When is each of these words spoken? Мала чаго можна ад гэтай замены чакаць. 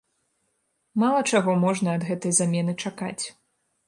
Мала 1.03 1.19
чаго 1.31 1.53
можна 1.65 1.89
ад 1.97 2.05
гэтай 2.09 2.33
замены 2.39 2.73
чакаць. 2.87 3.19